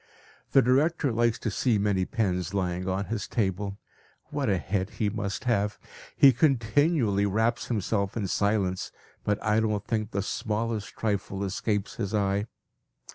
[0.53, 3.77] The director likes to see many pens lying on his table.
[4.31, 5.77] What a head he must have!
[6.15, 8.91] He continually wraps himself in silence,
[9.23, 12.47] but I don't think the smallest trifle escapes his eye.